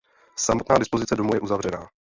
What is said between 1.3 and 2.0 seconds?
je uzavřená.